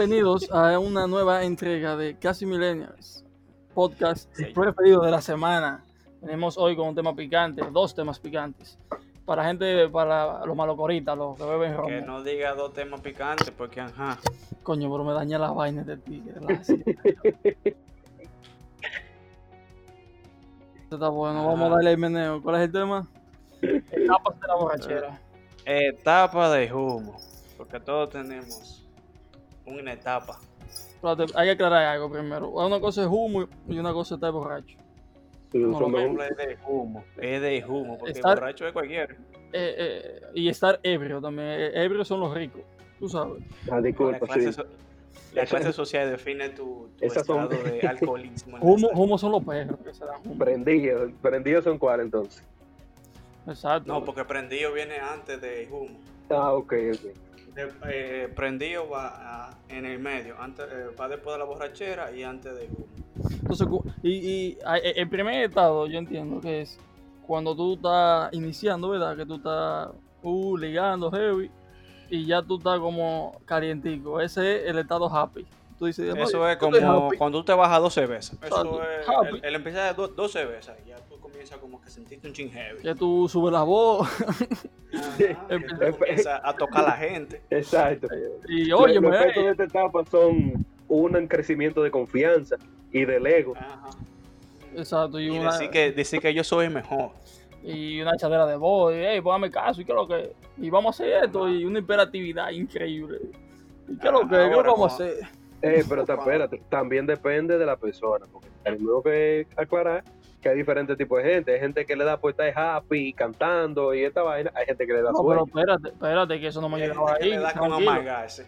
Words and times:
bienvenidos 0.00 0.50
a 0.50 0.78
una 0.78 1.06
nueva 1.06 1.44
entrega 1.44 1.94
de 1.94 2.18
Casi 2.18 2.46
Millennials, 2.46 3.22
podcast 3.74 4.34
preferido 4.54 5.02
de 5.02 5.10
la 5.10 5.20
semana. 5.20 5.84
Tenemos 6.22 6.56
hoy 6.56 6.74
con 6.74 6.88
un 6.88 6.94
tema 6.94 7.14
picante, 7.14 7.62
dos 7.70 7.94
temas 7.94 8.18
picantes. 8.18 8.78
Para 9.26 9.44
gente, 9.44 9.90
para 9.90 10.46
los 10.46 10.56
malocoritas, 10.56 11.18
los 11.18 11.36
que 11.36 11.44
beben 11.44 11.76
romo. 11.76 11.88
Que 11.88 12.00
no 12.00 12.22
diga 12.22 12.54
dos 12.54 12.72
temas 12.72 13.02
picantes, 13.02 13.50
porque 13.50 13.82
ajá. 13.82 14.18
Coño, 14.62 14.90
pero 14.90 15.04
me 15.04 15.12
daña 15.12 15.38
la 15.38 15.50
vaina 15.50 15.84
de 15.84 15.98
tigre. 15.98 16.40
Está 20.90 21.10
bueno, 21.10 21.46
vamos 21.46 21.70
a 21.70 21.74
darle 21.74 21.90
el 21.90 21.98
meneo. 21.98 22.40
¿Cuál 22.42 22.56
es 22.56 22.62
el 22.62 22.72
tema? 22.72 23.06
Etapas 23.60 24.40
de 24.40 24.46
la 24.46 24.54
borrachera. 24.54 25.20
Etapa 25.66 26.50
de 26.52 26.72
humo. 26.72 27.20
Porque 27.58 27.78
todos 27.78 28.08
tenemos 28.08 28.80
una 29.70 29.92
etapa. 29.92 30.38
hay 31.34 31.46
que 31.48 31.52
aclarar 31.52 31.84
algo 31.84 32.10
primero. 32.10 32.48
Una 32.50 32.80
cosa 32.80 33.02
es 33.02 33.08
humo 33.08 33.48
y 33.68 33.78
una 33.78 33.92
cosa 33.92 34.14
es 34.14 34.18
estar 34.18 34.32
borracho. 34.32 34.76
No, 35.52 35.80
no, 35.88 36.22
es 36.22 36.36
de 36.36 36.58
humo. 36.66 37.04
Es 37.16 37.40
de 37.40 37.64
humo, 37.66 37.98
porque 37.98 38.20
borracho 38.22 38.66
es 38.66 38.72
cualquiera. 38.72 39.14
Eh, 39.52 39.74
eh, 39.78 40.20
y 40.34 40.48
estar 40.48 40.78
ebrio 40.82 41.20
también. 41.20 41.48
Eh, 41.48 41.84
ebrios 41.84 42.06
son 42.06 42.20
los 42.20 42.32
ricos, 42.32 42.62
tú 42.98 43.08
sabes. 43.08 43.42
Ah, 43.70 43.80
disculpa, 43.80 44.12
la 44.12 44.18
clase, 44.20 44.52
sí. 44.52 44.62
la 45.34 45.46
clase 45.46 45.72
social 45.72 46.08
define 46.08 46.50
tu, 46.50 46.88
tu 46.96 47.04
estado 47.04 47.48
de 47.48 47.80
alcoholismo. 47.88 48.58
humo, 48.60 48.88
humo 48.94 49.18
son 49.18 49.32
los 49.32 49.44
perros 49.44 49.76
que 49.80 49.92
se 49.92 50.04
dan 50.04 50.22
Prendidos. 50.38 51.10
¿Prendidos 51.20 51.64
son 51.64 51.78
cuáles 51.78 52.06
entonces? 52.06 52.44
Exacto. 53.48 53.92
No, 53.92 54.04
porque 54.04 54.24
prendido 54.24 54.72
viene 54.72 54.98
antes 54.98 55.40
de 55.40 55.68
humo. 55.70 55.98
Ah, 56.28 56.52
ok, 56.52 56.74
ok. 56.94 57.29
Eh, 57.56 58.32
prendido 58.34 58.88
va 58.88 59.58
en 59.68 59.84
el 59.84 59.98
medio, 59.98 60.40
antes, 60.40 60.66
eh, 60.70 60.94
va 60.98 61.08
después 61.08 61.34
de 61.34 61.38
la 61.38 61.44
borrachera 61.44 62.12
y 62.12 62.22
antes 62.22 62.54
de. 62.54 62.68
Entonces, 63.42 63.66
y, 64.02 64.10
y 64.10 64.58
el 64.94 65.08
primer 65.08 65.44
estado 65.44 65.86
yo 65.86 65.98
entiendo 65.98 66.40
que 66.40 66.62
es 66.62 66.78
cuando 67.26 67.54
tú 67.54 67.74
estás 67.74 68.32
iniciando, 68.32 68.90
¿verdad? 68.90 69.16
Que 69.16 69.26
tú 69.26 69.36
estás 69.36 69.90
uh, 70.22 70.56
ligando 70.56 71.10
heavy 71.10 71.50
y 72.08 72.26
ya 72.26 72.42
tú 72.42 72.58
estás 72.58 72.78
como 72.78 73.40
calientico. 73.44 74.20
Ese 74.20 74.62
es 74.62 74.70
el 74.70 74.78
estado 74.78 75.08
happy. 75.08 75.46
Tú 75.80 75.86
dices, 75.86 76.14
eso 76.14 76.46
es 76.46 76.58
como 76.58 77.08
cuando 77.16 77.38
tú 77.38 77.44
te 77.46 77.54
bajas 77.54 77.80
12 77.80 78.04
veces. 78.04 78.38
Eso 78.42 78.82
es, 78.82 79.06
el, 79.32 79.42
el 79.42 79.54
empezar 79.54 79.96
de 79.96 80.08
12 80.08 80.44
veces. 80.44 80.74
Ya 80.86 80.96
tú 81.08 81.18
comienzas 81.18 81.56
como 81.56 81.80
que 81.80 81.88
sentiste 81.88 82.28
un 82.28 82.34
ching 82.34 82.50
heavy. 82.50 82.82
Ya 82.82 82.94
tú 82.94 83.26
subes 83.30 83.50
la 83.50 83.62
voz. 83.62 84.06
empieza 85.48 86.46
a 86.46 86.52
tocar 86.54 86.84
a 86.84 86.88
la 86.88 86.96
gente. 86.98 87.40
Exacto. 87.48 88.08
Y 88.46 88.70
oye, 88.72 89.00
los 89.00 89.14
efectos 89.14 89.42
de 89.42 89.50
esta 89.52 89.64
etapa 89.64 90.04
son 90.04 90.66
un 90.86 91.26
crecimiento 91.26 91.82
de 91.82 91.90
confianza 91.90 92.56
y 92.92 93.06
del 93.06 93.26
ego. 93.26 93.54
Exacto. 94.76 95.18
Y, 95.18 95.38
decir, 95.38 95.70
que, 95.70 95.92
decir 95.92 96.20
que 96.20 96.34
yo 96.34 96.44
soy 96.44 96.68
mejor. 96.68 97.12
Y 97.64 98.02
una 98.02 98.16
echadera 98.16 98.44
de 98.44 98.56
voz, 98.56 98.92
y 98.92 98.98
hey, 98.98 99.22
póngame 99.22 99.50
caso, 99.50 99.80
y 99.80 99.86
qué 99.86 99.94
lo 99.94 100.06
que. 100.06 100.34
Y 100.58 100.68
vamos 100.68 101.00
a 101.00 101.02
hacer 101.02 101.24
esto, 101.24 101.48
y 101.48 101.64
una 101.64 101.78
imperatividad 101.78 102.50
increíble. 102.50 103.18
¿Y 103.88 103.96
qué 103.96 104.08
es 104.08 104.12
lo 104.12 104.28
que? 104.28 104.36
¿Qué 104.36 104.50
lo 104.50 104.62
vamos 104.62 104.92
a 104.92 104.94
hacer? 104.94 105.39
Eh, 105.62 105.84
pero 105.88 106.02
espérate, 106.02 106.62
también 106.68 107.06
depende 107.06 107.58
de 107.58 107.66
la 107.66 107.76
persona, 107.76 108.26
porque 108.30 108.48
tenemos 108.62 109.02
que 109.02 109.46
aclarar 109.56 110.04
que 110.40 110.48
hay 110.48 110.56
diferentes 110.56 110.96
tipos 110.96 111.22
de 111.22 111.34
gente. 111.34 111.52
Hay 111.52 111.60
gente 111.60 111.84
que 111.84 111.94
le 111.94 112.04
da 112.04 112.18
por 112.18 112.30
estar 112.30 112.50
happy, 112.56 113.12
cantando 113.12 113.94
y 113.94 114.04
esta 114.04 114.22
vaina. 114.22 114.50
Hay 114.54 114.66
gente 114.66 114.86
que 114.86 114.92
le 114.94 115.02
da 115.02 115.12
No, 115.12 115.26
pero 115.26 115.44
espérate, 115.44 115.88
espérate, 115.88 116.40
que 116.40 116.46
eso 116.46 116.60
no 116.60 116.68
hemos 116.68 116.80
llegado 116.80 117.08
ahí. 117.08 117.38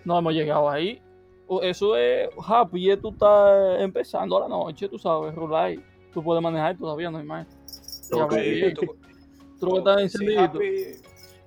no 0.04 0.18
hemos 0.18 0.32
llegado 0.32 0.70
ahí. 0.70 1.02
Eso 1.62 1.96
es 1.96 2.30
happy, 2.46 2.92
y 2.92 2.96
tú 2.96 3.10
estás 3.10 3.80
empezando 3.80 4.38
a 4.38 4.40
la 4.42 4.48
noche, 4.48 4.88
tú 4.88 4.98
sabes, 4.98 5.34
Rulay. 5.34 5.78
Tú 6.14 6.22
puedes 6.22 6.42
manejar 6.42 6.76
todavía, 6.78 7.10
no 7.10 7.18
hay 7.18 7.24
más. 7.24 7.46
Okay. 8.10 8.74
Tú, 9.62 9.68
tú, 9.68 9.78
estás 9.78 10.02
encendido. 10.02 10.52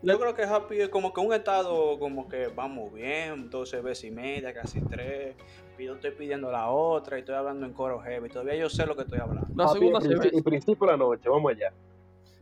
Yo 0.06 0.20
creo 0.20 0.36
que 0.36 0.44
Happy 0.44 0.82
es 0.82 0.90
como 0.90 1.12
que 1.12 1.20
un 1.20 1.34
estado 1.34 1.98
como 1.98 2.30
que 2.30 2.46
vamos 2.48 2.94
bien, 2.94 3.50
12 3.50 3.82
veces 3.82 4.04
y 4.06 4.12
media, 4.12 4.54
casi 4.54 4.80
tres. 4.82 5.36
Yo 5.80 5.96
estoy 5.96 6.12
pidiendo 6.12 6.52
la 6.52 6.70
otra 6.70 7.18
y 7.18 7.22
estoy 7.22 7.34
hablando 7.34 7.66
en 7.66 7.74
coro 7.74 8.00
heavy. 8.00 8.30
Todavía 8.30 8.56
yo 8.56 8.70
sé 8.70 8.86
lo 8.86 8.96
que 8.96 9.02
estoy 9.02 9.18
hablando. 9.20 9.48
La 9.56 9.68
segunda 9.68 10.00
y, 10.32 10.42
principio 10.44 10.86
de 10.86 10.94
la 10.94 10.98
noche, 10.98 11.28
vamos 11.28 11.52
allá. 11.52 11.74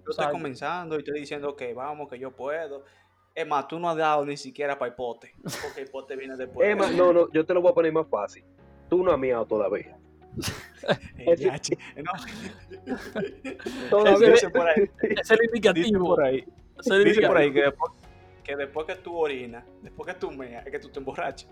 Yo 0.05 0.11
estoy 0.11 0.29
comenzando 0.29 0.95
y 0.95 0.97
estoy 0.99 1.21
diciendo 1.21 1.55
que 1.55 1.73
vamos, 1.73 2.09
que 2.09 2.19
yo 2.19 2.31
puedo. 2.31 2.83
Es 3.33 3.47
más, 3.47 3.65
tú 3.69 3.79
no 3.79 3.89
has 3.89 3.95
dado 3.95 4.25
ni 4.25 4.35
siquiera 4.35 4.77
para 4.77 4.89
el 4.89 4.95
pote, 4.95 5.33
porque 5.63 5.81
el 5.81 5.89
pote 5.89 6.17
viene 6.17 6.35
después. 6.35 6.69
Es 6.69 6.77
más, 6.77 6.93
no, 6.93 7.13
no, 7.13 7.31
yo 7.31 7.45
te 7.45 7.53
lo 7.53 7.61
voy 7.61 7.71
a 7.71 7.73
poner 7.73 7.93
más 7.93 8.07
fácil. 8.07 8.43
Tú 8.89 9.03
no 9.03 9.13
has 9.13 9.17
miado 9.17 9.45
todavía. 9.45 9.97
Todavía 13.89 14.33
ese, 14.33 14.49
por 14.49 14.67
ahí. 14.67 14.89
es 15.01 15.31
el 15.31 15.43
indicativo. 15.45 16.07
por 16.07 16.23
ahí. 16.23 16.45
Dice 16.83 17.27
por 17.27 17.37
ahí 17.37 17.51
que 17.53 17.61
después, 17.61 17.91
que 18.43 18.55
después 18.55 18.85
que 18.85 18.95
tú 18.95 19.15
orinas, 19.15 19.63
después 19.81 20.13
que 20.13 20.19
tú 20.19 20.31
meas, 20.31 20.65
es 20.65 20.71
que 20.71 20.79
tú 20.79 20.89
te 20.89 20.99
emborrachas. 20.99 21.49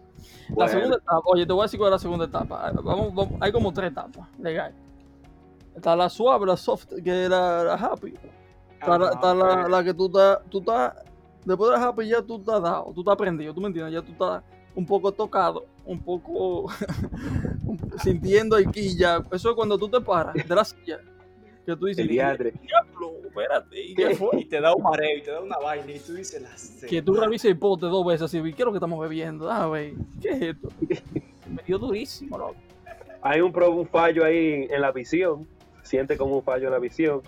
La 0.56 0.68
segunda 0.68 0.98
etapa, 0.98 1.22
oye, 1.26 1.46
te 1.46 1.54
voy 1.54 1.62
a 1.62 1.64
decir 1.64 1.80
cuál 1.80 1.90
es 1.90 1.96
la 1.96 2.00
segunda 2.00 2.26
etapa. 2.26 2.72
Vamos, 2.74 3.14
vamos, 3.14 3.34
hay 3.40 3.52
como 3.52 3.74
tres 3.74 3.92
etapas, 3.92 4.28
legal. 4.40 4.74
Está 5.76 5.96
la 5.96 6.10
suave, 6.10 6.46
la 6.46 6.58
soft, 6.58 6.88
que 7.04 7.24
era 7.26 7.64
la 7.64 7.74
happy. 7.76 8.14
Está, 8.74 8.98
la, 8.98 9.10
está 9.12 9.34
la, 9.34 9.68
la, 9.70 9.84
que 9.84 9.94
tú 9.94 10.08
estás, 10.08 10.40
tú 10.50 10.60
estás, 10.60 10.96
después 11.46 11.72
de 11.72 11.78
la 11.78 11.88
happy 11.88 12.08
ya 12.08 12.22
tú 12.22 12.38
estás 12.38 12.62
dado, 12.62 12.92
tú 12.94 13.02
estás 13.02 13.16
prendido, 13.16 13.54
tú 13.54 13.62
me 13.62 13.68
entiendes, 13.68 13.94
ya 13.94 14.02
tú 14.02 14.12
estás 14.12 14.44
un 14.76 14.86
poco 14.86 15.12
tocado, 15.12 15.66
un 15.86 16.00
poco 16.00 16.68
sintiendo 18.04 18.56
aquí 18.58 18.98
ya. 18.98 19.24
Eso 19.32 19.50
es 19.50 19.56
cuando 19.56 19.78
tú 19.78 19.88
te 19.88 20.02
paras 20.02 20.34
de 20.34 20.56
la 20.56 20.66
silla 20.66 21.00
que 21.66 21.76
tú 21.76 21.86
dices, 21.86 22.08
espérate, 23.32 23.82
¿y 23.82 23.96
qué? 23.96 24.18
Y 24.34 24.46
te 24.46 24.62
da 24.62 24.76
un 24.76 24.84
mareo 24.84 25.18
y 25.18 25.22
te 25.22 25.32
da 25.32 25.42
una 25.42 25.58
vaina 25.58 25.92
y 25.92 26.00
tú 26.00 26.14
dices 26.14 26.42
la 26.42 26.88
Que 26.88 27.02
tú 27.02 27.14
revises 27.14 27.50
el 27.52 27.58
pote 27.58 27.86
dos 27.88 28.06
veces 28.06 28.24
así, 28.24 28.42
¿qué 28.42 28.50
es 28.50 28.66
lo 28.66 28.72
que 28.72 28.78
estamos 28.78 29.00
bebiendo? 29.00 29.50
Ah, 29.50 29.66
güey, 29.66 29.96
¿qué 30.22 30.30
es 30.30 30.42
esto? 30.42 30.70
Me 31.50 31.64
dio 31.64 31.80
durísimo, 31.80 32.38
loco. 32.38 32.56
Hay 33.22 33.42
un, 33.42 33.54
un 33.56 33.88
fallo 33.88 34.26
ahí 34.26 34.68
en 34.70 34.82
la 34.82 34.92
visión, 34.92 35.48
siente 35.84 36.18
como 36.18 36.38
un 36.38 36.44
fallo 36.44 36.68
en 36.68 36.74
la 36.74 36.80
visión. 36.80 37.22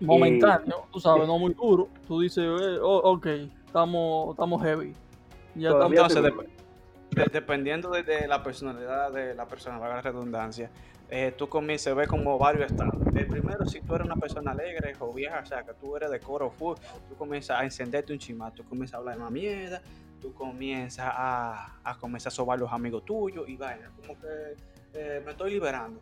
Momentáneo, 0.00 0.86
tú 0.92 1.00
sabes, 1.00 1.26
no 1.26 1.38
muy 1.38 1.54
duro. 1.54 1.88
Tú 2.06 2.20
dices, 2.20 2.44
eh, 2.44 2.78
oh, 2.82 3.12
ok, 3.12 3.26
estamos, 3.66 4.30
estamos 4.30 4.62
heavy. 4.62 4.92
Ya 5.54 5.70
estamos. 5.70 6.14
dependiendo 7.32 7.90
de, 7.90 8.26
la 8.28 8.42
personalidad 8.42 9.12
de 9.12 9.34
la 9.34 9.46
persona, 9.46 9.78
valga 9.78 9.96
la 9.96 10.02
redundancia, 10.02 10.70
eh, 11.08 11.32
tú 11.36 11.48
comienzas 11.48 11.92
a 11.92 11.94
ver 11.94 12.08
como 12.08 12.38
varios 12.38 12.70
estados. 12.70 12.94
El 13.14 13.26
primero, 13.26 13.64
si 13.66 13.80
tú 13.80 13.94
eres 13.94 14.06
una 14.06 14.16
persona 14.16 14.50
alegre 14.50 14.94
o 14.98 15.12
vieja, 15.12 15.40
o 15.40 15.46
sea, 15.46 15.62
que 15.62 15.72
tú 15.74 15.96
eres 15.96 16.10
de 16.10 16.20
coro 16.20 16.50
full, 16.50 16.76
tú 17.08 17.14
comienzas 17.16 17.60
a 17.60 17.64
encenderte 17.64 18.12
un 18.12 18.18
chimá, 18.18 18.52
tú 18.52 18.64
comienzas 18.64 18.94
a 18.94 18.98
hablar 18.98 19.16
de 19.16 19.22
más 19.22 19.30
mierda, 19.30 19.82
tú 20.20 20.34
comienzas 20.34 21.06
a, 21.08 21.78
a 21.84 21.98
comenzar 21.98 22.32
a 22.32 22.34
sobar 22.34 22.58
los 22.58 22.72
amigos 22.72 23.04
tuyos 23.04 23.48
y 23.48 23.56
vaina, 23.56 23.90
como 23.96 24.18
que 24.20 24.56
eh, 24.94 25.22
me 25.24 25.30
estoy 25.30 25.52
liberando. 25.52 26.00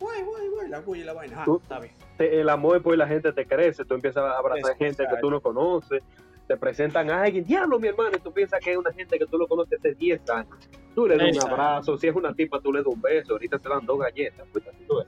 Guay, 0.00 0.22
guay, 0.22 0.48
guay, 0.48 0.68
la 0.68 0.80
bulla 0.80 1.02
y 1.02 1.04
la 1.04 1.12
vaina. 1.12 1.44
Ah, 1.44 1.56
está 1.60 1.80
bien. 1.80 1.92
el 2.18 2.48
amor 2.48 2.80
por 2.82 2.96
la 2.96 3.06
gente 3.06 3.32
te 3.32 3.46
crece, 3.46 3.84
tú 3.84 3.94
empiezas 3.94 4.22
a 4.24 4.38
abrazar 4.38 4.76
gente 4.76 5.04
que 5.08 5.16
tú 5.20 5.28
no 5.28 5.40
conoces, 5.40 6.02
te 6.48 6.56
presentan 6.56 7.10
a 7.10 7.22
alguien, 7.22 7.44
diablo, 7.44 7.78
mi 7.78 7.88
hermano, 7.88 8.16
y 8.16 8.20
tú 8.20 8.32
piensas 8.32 8.58
que 8.60 8.72
es 8.72 8.76
una 8.76 8.92
gente 8.92 9.18
que 9.18 9.26
tú 9.26 9.38
lo 9.38 9.46
conoces 9.46 9.78
hace 9.78 9.94
10 9.94 10.30
años. 10.30 10.68
Tú 10.94 11.06
le 11.06 11.16
das 11.16 11.36
un 11.36 11.50
abrazo, 11.50 11.96
si 11.96 12.08
es 12.08 12.16
una 12.16 12.34
tipa, 12.34 12.60
tú 12.60 12.72
le 12.72 12.80
das 12.80 12.88
un 12.88 13.00
beso, 13.00 13.34
ahorita 13.34 13.58
te 13.58 13.68
dan 13.68 13.86
dos 13.86 14.00
galletas, 14.00 14.46
pues 14.52 14.66
así 14.66 14.84
tú 14.88 15.04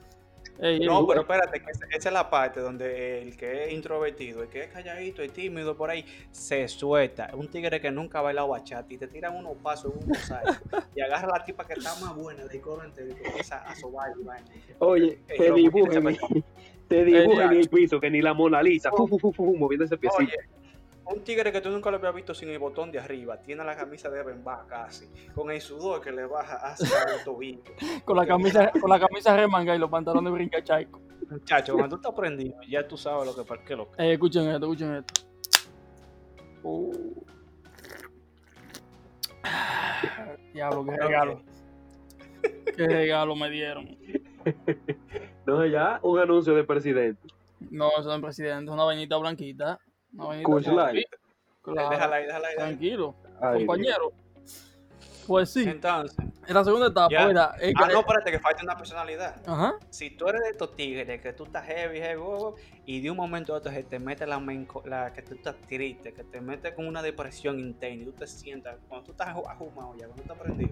no, 0.61 1.07
pero 1.07 1.23
espérate, 1.23 1.61
que 1.61 1.71
esa 1.71 2.09
es 2.09 2.13
la 2.13 2.29
parte 2.29 2.61
donde 2.61 3.23
el 3.23 3.35
que 3.37 3.65
es 3.65 3.73
introvertido, 3.73 4.43
el 4.43 4.49
que 4.49 4.65
es 4.65 4.69
calladito, 4.69 5.23
el 5.23 5.33
tímido 5.33 5.75
por 5.75 5.89
ahí, 5.89 6.05
se 6.31 6.69
suelta. 6.69 7.31
Un 7.35 7.49
tigre 7.49 7.81
que 7.81 7.91
nunca 7.91 8.19
ha 8.19 8.23
bailado 8.23 8.49
bachata 8.49 8.93
y 8.93 8.99
te 8.99 9.07
tiran 9.07 9.37
unos 9.37 9.57
pasos 9.57 9.93
en 9.95 10.03
un 10.03 10.09
mosaico 10.09 10.53
y 10.95 11.01
agarra 11.01 11.29
a 11.29 11.39
la 11.39 11.45
tipa 11.45 11.67
que 11.67 11.75
está 11.75 11.95
más 12.01 12.15
buena 12.15 12.45
del 12.45 12.61
coro 12.61 12.85
entero 12.85 13.09
y 13.09 13.27
empieza 13.27 13.57
a 13.57 13.75
sobar 13.75 14.11
y 14.19 14.75
Oye, 14.81 15.19
te 15.27 15.51
dibujen, 15.53 16.19
te 16.89 17.05
dibujen 17.07 17.53
en 17.53 17.59
el 17.59 17.69
piso, 17.71 17.99
que 17.99 18.11
ni 18.11 18.21
la 18.21 18.35
Mona 18.35 18.63
Lisa, 18.63 18.91
moviendo 18.91 19.87
ese 19.87 19.97
piecito 19.97 20.31
un 21.11 21.25
tigre 21.25 21.51
que 21.51 21.61
tú 21.61 21.71
nunca 21.71 21.91
lo 21.91 21.97
habías 21.97 22.15
visto 22.15 22.35
sin 22.35 22.49
el 22.51 22.59
botón 22.59 22.93
de 22.93 22.99
arriba, 22.99 23.37
tiene 23.39 23.65
la 23.65 23.77
camisa 23.77 24.09
de 24.11 24.23
Bemba 24.23 24.65
casi, 24.69 25.11
con 25.35 25.51
el 25.51 25.61
sudor 25.61 26.01
que 26.01 26.13
le 26.13 26.25
baja 26.27 26.57
hacia 26.57 27.15
el 27.15 27.23
tobillo. 27.25 27.63
con 28.05 28.17
la 28.17 28.27
camisa, 28.27 28.71
con 28.81 28.89
la 28.89 29.01
camisa 29.01 29.37
remanga 29.37 29.75
y 29.75 29.79
los 29.79 29.91
pantalones 29.91 30.33
brinca 30.33 30.63
chaico. 30.63 31.01
Muchacho, 31.29 31.75
cuando 31.75 31.97
tú 31.97 32.03
estás 32.03 32.15
prendido, 32.15 32.57
ya 32.69 32.87
tú 32.87 32.97
sabes 32.97 33.27
lo 33.27 33.35
que 33.35 33.59
qué 33.65 33.77
lo 33.77 33.91
que. 33.91 34.03
Eh, 34.03 34.13
escuchen 34.15 34.49
esto, 34.49 34.67
escuchen 34.67 34.95
esto. 34.97 35.23
Uh. 36.63 37.25
Diablo, 40.53 40.85
qué 40.85 40.97
regalo. 40.97 41.43
qué 42.77 42.87
regalo 42.87 43.37
me 43.37 43.51
dieron. 43.51 43.97
No, 45.47 45.67
ya 45.67 45.99
un 46.03 46.19
anuncio 46.19 46.55
de 46.55 46.63
presidente. 46.63 47.27
No, 47.71 47.91
eso 47.99 48.05
no 48.05 48.15
es 48.15 48.21
presidente, 48.21 48.67
es 48.67 48.71
una 48.71 48.85
vainita 48.85 49.17
blanquita. 49.17 49.81
No, 50.13 50.31
Coach 50.43 50.67
Light. 50.67 51.07
Déjala 51.67 52.17
ahí, 52.17 52.27
déjala 52.27 52.49
ahí. 52.49 52.57
Tranquilo, 52.57 53.15
compañero. 53.41 54.13
Pues 55.27 55.51
sí. 55.51 55.63
Entonces, 55.69 56.17
En 56.49 56.55
la 56.55 56.65
segunda 56.65 56.89
etapa, 56.89 57.11
Ya. 57.13 57.53
es 57.61 57.69
que- 57.69 57.75
ah, 57.85 57.87
no, 57.93 58.01
espérate, 58.01 58.33
que 58.33 58.41
falta 58.41 58.65
una 58.65 58.77
personalidad. 58.77 59.37
Ajá. 59.47 59.75
Si 59.91 60.11
tú 60.11 60.27
eres 60.27 60.41
de 60.43 60.49
estos 60.51 60.75
tigres, 60.75 61.21
que 61.21 61.33
tú 61.33 61.45
estás 61.45 61.65
heavy, 61.67 61.99
heavy, 62.01 62.19
wow, 62.21 62.37
wow, 62.39 62.55
y 62.87 63.01
de 63.01 63.11
un 63.11 63.17
momento 63.17 63.55
a 63.55 63.59
otro 63.59 63.71
se 63.71 63.85
te 63.85 64.01
mete 64.01 64.27
la, 64.27 64.39
menco- 64.41 64.85
la 64.85 65.13
que 65.13 65.23
tú 65.23 65.35
estás 65.35 65.55
triste, 65.69 66.13
que 66.13 66.25
te 66.25 66.41
mete 66.41 66.75
con 66.75 66.89
una 66.89 67.03
depresión 67.03 67.61
interna 67.61 68.03
y 68.03 68.07
tú 68.07 68.13
te 68.13 68.27
sientas, 68.27 68.77
cuando 68.89 69.05
tú 69.07 69.13
estás 69.13 69.29
aju- 69.29 69.49
ajumado 69.49 69.95
ya, 69.97 70.07
cuando 70.09 70.23
tú 70.25 70.33
estás 70.33 70.39
prendido. 70.39 70.71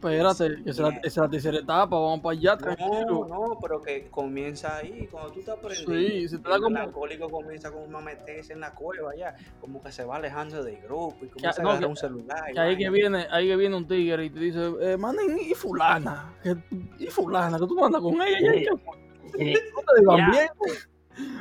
Espérate, 0.00 0.62
que 0.62 0.70
esa 0.70 0.70
es 0.70 0.78
la- 0.78 0.88
esa 0.98 1.06
es 1.06 1.16
la 1.16 1.28
tercera 1.28 1.58
etapa, 1.58 1.98
vamos 1.98 2.20
para 2.20 2.32
allá, 2.38 2.52
No, 2.52 2.58
tranquilo. 2.58 3.26
no, 3.28 3.58
pero 3.60 3.82
que 3.82 4.08
comienza 4.10 4.76
ahí, 4.76 5.08
cuando 5.10 5.32
tú 5.32 5.40
estás 5.40 5.56
prendido. 5.58 5.92
Sí, 5.92 6.28
se 6.28 6.38
te 6.38 6.48
da 6.48 6.54
el 6.56 6.62
como- 6.62 6.74
melancólico 6.74 7.28
comienza 7.28 7.72
como 7.72 7.98
a 7.98 8.00
meterse 8.00 8.52
en 8.52 8.60
la 8.60 8.74
cueva 8.74 9.14
ya, 9.16 9.34
como 9.60 9.82
que 9.82 9.90
se 9.90 10.04
va 10.04 10.16
alejando 10.16 10.62
del 10.62 10.76
grupo 10.82 11.16
y 11.24 11.28
comienza 11.28 11.62
no, 11.62 11.70
a 11.70 11.72
agarrar 11.72 11.80
que- 11.80 11.86
un 11.90 11.96
celular. 11.96 12.52
Que 12.52 12.60
ahí 12.60 12.76
que 12.76 12.90
viene, 12.90 13.26
ahí 13.30 13.48
que 13.48 13.56
viene 13.56 13.76
un 13.76 13.88
tigre 13.88 14.24
y 14.26 14.30
te 14.30 14.38
dice, 14.38 14.72
eh, 14.80 14.96
manen, 14.96 15.36
y 15.36 15.54
fulana, 15.54 16.32
que, 16.44 16.56
y 16.98 17.06
fulana, 17.08 17.58
que 17.58 17.66
tú 17.66 17.74
no 17.74 17.86
andas 17.86 18.00
con 18.00 18.22
ella, 18.22 18.54
y 18.54 18.64
fue. 18.66 18.78
No 19.74 19.82
te 19.82 20.00
digan 20.00 20.30
bien, 20.30 20.48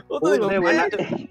no 0.10 0.20
te 0.20 0.32
digan 0.34 0.60
bien. 0.60 1.30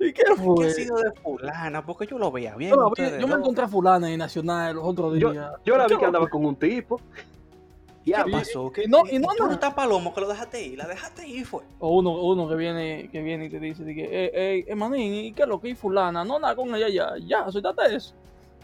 ¿Y 0.00 0.12
qué 0.12 0.22
¿Qué 0.24 0.34
fue? 0.36 0.66
ha 0.66 0.70
sido 0.70 0.96
de 0.96 1.12
fulana? 1.12 1.84
Porque 1.84 2.06
yo 2.06 2.18
lo 2.18 2.30
veía 2.32 2.56
bien. 2.56 2.72
Yo, 2.74 2.88
ustedes 2.88 3.20
yo 3.20 3.28
me 3.28 3.34
encontré 3.34 3.64
a 3.64 3.68
fulana 3.68 4.10
en 4.10 4.18
Nacional 4.18 4.74
los 4.76 4.84
otros 4.84 5.18
Yo, 5.18 5.30
días. 5.30 5.50
yo 5.64 5.76
la 5.76 5.84
vi 5.86 5.94
¿Qué 5.94 5.98
que 6.00 6.04
andaba 6.06 6.28
con 6.28 6.44
un 6.44 6.56
tipo. 6.56 7.00
¿Qué 8.04 8.12
Ya, 8.12 8.24
Y- 8.26 8.32
pasó? 8.32 8.72
¿Qué, 8.72 8.84
y 8.84 8.88
no- 8.88 9.02
y 9.10 9.18
no 9.18 9.28
tú 9.36 9.42
anda- 9.44 9.54
estás 9.54 9.74
palomo 9.74 10.14
que 10.14 10.22
lo 10.22 10.28
dejaste 10.28 10.62
ir, 10.66 10.78
la 10.78 10.86
dejaste 10.88 11.28
ir 11.28 11.44
fue. 11.46 11.62
O 11.78 11.98
uno, 11.98 12.12
uno 12.12 12.48
que 12.48 12.54
viene, 12.56 13.08
que 13.12 13.20
viene 13.22 13.44
y 13.44 13.50
te 13.50 13.60
dice, 13.60 13.84
que, 13.84 14.04
eh, 14.04 14.30
eh, 14.32 14.64
eh, 14.66 14.74
manín, 14.74 15.12
¿y 15.12 15.32
qué 15.32 15.42
es 15.42 15.48
lo 15.48 15.60
que 15.60 15.68
hay 15.68 15.74
fulana? 15.74 16.24
No, 16.24 16.38
nada 16.38 16.56
con 16.56 16.74
ella 16.74 16.88
ya, 16.88 17.12
ya, 17.22 17.50
suéltate 17.50 17.94
eso. 17.94 18.14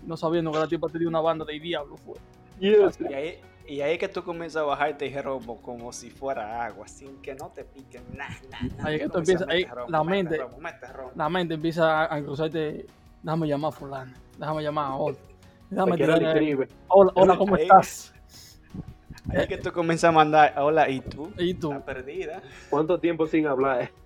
No 0.06 0.17
sabiendo 0.17 0.50
que 0.53 0.59
la 0.59 0.67
tipa 0.67 0.88
tenía 0.88 1.09
una 1.09 1.21
banda 1.21 1.44
de 1.44 1.61
diablo, 1.61 1.97
fue. 1.99 2.15
Yes. 2.61 2.99
Y 3.09 3.12
ahí, 3.12 3.38
y 3.68 3.80
ahí 3.80 3.98
que 3.98 4.08
tú 4.08 4.22
comienzas 4.22 4.62
a 4.62 4.64
bajarte 4.64 5.06
y 5.06 5.20
robo 5.20 5.60
como 5.60 5.92
si 5.92 6.10
fuera 6.10 6.64
agua, 6.64 6.86
sin 6.88 7.20
que 7.22 7.34
no 7.34 7.48
te 7.50 7.64
piquen 7.64 8.02
nada, 8.14 8.34
nada. 8.50 8.88
Ahí 8.88 8.96
es 8.96 9.02
que 9.02 9.08
Tú 9.08 9.18
empiezas- 9.18 9.48
ahí 9.48 9.66
la 9.88 10.04
mente- 10.04 10.38
robo. 10.38 11.12
La 11.14 11.28
mente 11.28 11.54
empieza 11.54 12.02
a, 12.04 12.14
a 12.14 12.22
cruzarte, 12.22 12.86
déjame 13.22 13.48
llamar 13.48 13.68
a 13.68 13.72
fulana, 13.72 14.14
déjame 14.38 14.62
llamar 14.62 14.86
a 14.92 14.94
otra. 14.96 15.22
Déjame 15.70 15.96
escribe. 15.96 16.68
hola, 16.88 17.10
hola, 17.16 17.36
¿cómo 17.36 17.56
Ahí- 17.56 17.62
estás? 17.62 18.14
Ahí 19.30 19.40
es 19.40 19.46
que 19.48 19.58
tú 19.58 19.72
comienzas 19.72 20.10
a 20.10 20.12
mandar, 20.12 20.54
hola, 20.58 20.88
¿y 20.88 21.00
tú? 21.00 21.32
¿Y 21.36 21.54
tú? 21.54 21.74
Perdida. 21.84 22.40
¿Cuánto 22.70 22.98
tiempo 23.00 23.26
sin 23.26 23.46
hablar? 23.46 23.90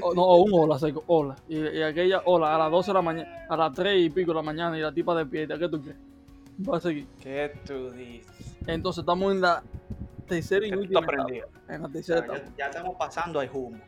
O, 0.00 0.14
no, 0.14 0.22
o 0.22 0.42
un 0.42 0.50
hola 0.54 0.78
seco, 0.78 1.04
hola. 1.06 1.36
Y, 1.50 1.58
y 1.58 1.82
aquella, 1.82 2.22
hola, 2.24 2.54
a 2.54 2.58
las 2.58 2.70
12 2.70 2.90
de 2.90 2.94
la 2.94 3.02
mañana, 3.02 3.46
a 3.46 3.56
las 3.58 3.72
3 3.74 4.00
y 4.06 4.08
pico 4.08 4.30
de 4.32 4.36
la 4.36 4.42
mañana, 4.42 4.76
y 4.78 4.80
la 4.80 4.90
tipa 4.90 5.14
despierta, 5.14 5.58
¿qué 5.58 5.68
tú 5.68 5.82
crees? 5.82 5.98
Va 6.68 6.76
a 6.78 6.80
seguir. 6.80 7.06
¿Qué 7.22 7.52
tú 7.66 7.90
dices? 7.90 8.56
Entonces 8.66 9.00
estamos 9.00 9.32
en 9.32 9.40
la 9.40 9.62
tercera 10.26 10.66
y 10.66 10.70
¿Qué 10.70 10.76
tú 10.76 10.82
última 10.82 11.00
etapa. 11.00 11.26
En 11.68 11.82
la 11.82 11.88
tercera 11.88 12.20
ya, 12.26 12.34
etapa. 12.34 12.52
ya 12.58 12.66
estamos 12.66 12.96
pasando 12.96 13.40
al 13.40 13.50
humo. 13.52 13.78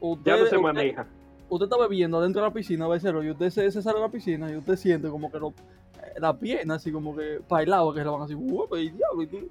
Usted, 0.00 0.24
Ya 0.30 0.32
no 0.32 0.38
se 0.38 0.44
usted- 0.56 0.58
maneja. 0.60 1.06
usted 1.48 1.64
está 1.64 1.76
bebiendo 1.78 2.20
dentro 2.20 2.42
de 2.42 2.48
la 2.48 2.54
piscina, 2.54 2.86
becero, 2.88 3.22
y 3.22 3.30
usted 3.30 3.50
se, 3.50 3.70
se 3.70 3.82
sale 3.82 3.98
a 3.98 4.02
la 4.02 4.08
piscina 4.08 4.50
y 4.50 4.56
usted 4.56 4.76
siente 4.76 5.08
como 5.08 5.30
que 5.30 5.38
lo, 5.38 5.48
eh, 5.48 6.14
la 6.18 6.36
pierna 6.38 6.74
así 6.76 6.90
como 6.92 7.14
que 7.16 7.40
bailaba, 7.48 7.92
que 7.92 8.00
se 8.00 8.04
la 8.04 8.10
van 8.12 8.22
así, 8.22 8.34
"Uy, 8.34 8.66
y 8.80 8.90
diablo, 8.90 9.22
y 9.22 9.26
tú 9.26 9.48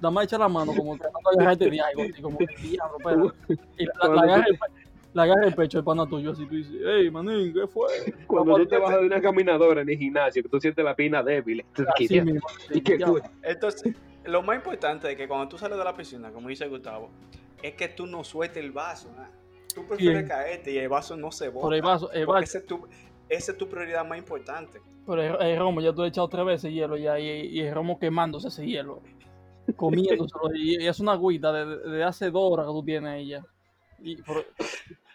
nada 0.00 0.10
más 0.10 0.24
echa 0.24 0.38
la 0.38 0.48
mano 0.48 0.72
como 0.76 0.96
tratando 0.98 1.30
de 1.30 1.36
agarrarte 1.40 1.70
de 1.70 1.80
algo, 1.80 2.02
así 2.02 2.22
como 2.22 2.38
que 2.38 2.46
diablo, 2.62 2.98
espera. 2.98 3.58
Y 3.78 3.86
la, 3.86 3.92
la, 4.02 4.14
la 4.14 4.20
agarra 4.22 4.44
el, 4.48 4.58
la 5.16 5.22
agarra 5.22 5.46
el 5.46 5.54
pecho 5.54 5.78
el 5.78 5.84
pana 5.84 6.06
tuyo, 6.06 6.32
así 6.32 6.44
tú 6.46 6.54
dices, 6.56 6.76
hey, 6.84 7.10
manín, 7.10 7.54
¿qué 7.54 7.66
fue? 7.66 7.88
Cuando 8.26 8.52
Vamos, 8.52 8.66
tú 8.66 8.68
te 8.68 8.78
bajas 8.78 9.00
de 9.00 9.06
una 9.06 9.20
caminadora 9.22 9.80
en 9.80 9.88
el 9.88 9.96
gimnasio, 9.96 10.42
que 10.42 10.48
tú 10.50 10.60
sientes 10.60 10.84
la 10.84 10.94
pierna 10.94 11.22
débil. 11.22 11.64
Entonces, 13.42 13.94
lo 14.24 14.42
más 14.42 14.56
importante 14.56 15.10
es 15.10 15.16
que 15.16 15.26
cuando 15.26 15.48
tú 15.48 15.56
sales 15.58 15.78
de 15.78 15.84
la 15.84 15.96
piscina, 15.96 16.30
como 16.30 16.48
dice 16.48 16.68
Gustavo, 16.68 17.10
es 17.62 17.74
que 17.74 17.88
tú 17.88 18.06
no 18.06 18.24
sueltes 18.24 18.62
el 18.62 18.72
vaso. 18.72 19.10
¿no? 19.16 19.24
Tú 19.74 19.86
prefieres 19.86 20.18
Bien. 20.18 20.28
caerte 20.28 20.70
y 20.72 20.78
el 20.78 20.88
vaso 20.88 21.16
no 21.16 21.30
se 21.32 21.50
Por 21.50 21.62
bota. 21.64 21.76
el 21.76 21.82
vaso, 21.82 22.12
el 22.12 22.26
vaso, 22.26 22.42
esa 22.42 22.58
es, 22.58 22.66
tu, 22.66 22.86
esa 23.28 23.52
es 23.52 23.58
tu 23.58 23.68
prioridad 23.68 24.06
más 24.06 24.18
importante. 24.18 24.80
pero 25.06 25.22
el, 25.22 25.46
el 25.48 25.58
romo, 25.58 25.80
ya 25.80 25.92
tú 25.92 26.02
le 26.02 26.08
has 26.08 26.10
echado 26.12 26.28
tres 26.28 26.44
veces 26.44 26.72
hielo 26.72 26.96
ya, 26.96 27.18
y, 27.18 27.26
y 27.46 27.60
el 27.60 27.74
romo 27.74 27.98
quemándose 27.98 28.48
ese 28.48 28.66
hielo, 28.66 29.00
comiéndoselo, 29.76 30.54
y, 30.54 30.82
y 30.82 30.86
es 30.86 31.00
una 31.00 31.12
agüita 31.12 31.52
de, 31.52 31.78
de 31.90 32.04
hace 32.04 32.30
dos 32.30 32.52
horas 32.52 32.66
que 32.66 32.72
tú 32.72 32.84
tienes 32.84 33.26
ya. 33.26 33.44
Y 34.02 34.16
por- 34.22 34.44